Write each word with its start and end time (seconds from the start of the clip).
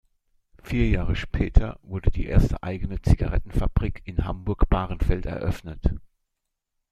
Vier 0.63 0.89
Jahre 0.89 1.15
später 1.15 1.77
wurde 1.83 2.09
die 2.09 2.25
erste 2.25 2.63
eigene 2.63 2.99
Zigarettenfabrik 3.03 4.01
in 4.05 4.25
Hamburg-Bahrenfeld 4.25 5.27
eröffnet. 5.27 5.91